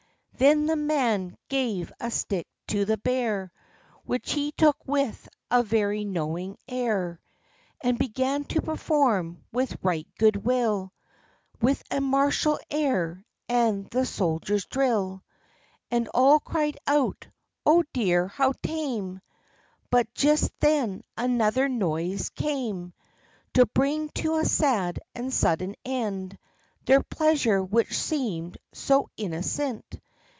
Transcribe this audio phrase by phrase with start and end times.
[0.33, 3.51] Then the man gave a stick to the bear,
[4.05, 7.21] Which he took with a very knowing air,
[7.79, 10.93] And began to perform with right good will,
[11.61, 15.23] With a martial air, and the soldier's drill;
[15.91, 17.27] And all cried out,"
[17.69, 19.21] 0 dear, how tame!"
[19.91, 22.93] But just then another noise came,
[23.53, 26.35] To bring to a sad and sudden end
[26.85, 29.85] Their pleasure, which seemed so innocent.